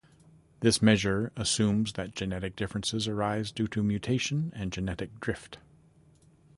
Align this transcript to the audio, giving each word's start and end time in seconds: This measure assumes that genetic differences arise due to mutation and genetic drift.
This 0.61 0.81
measure 0.81 1.31
assumes 1.35 1.93
that 1.93 2.15
genetic 2.15 2.55
differences 2.55 3.07
arise 3.07 3.51
due 3.51 3.67
to 3.67 3.83
mutation 3.83 4.51
and 4.55 4.71
genetic 4.71 5.19
drift. 5.19 5.59